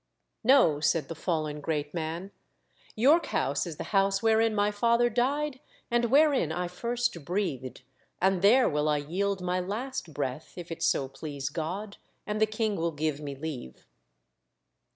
[0.43, 2.31] "No," said the fallen great man;
[2.95, 5.59] "York House is the house wherein my father died
[5.91, 7.83] and wherein I first breathed,
[8.19, 12.47] and there will I yield my last breath, if it so please God, and the
[12.47, 13.85] king will give me leave."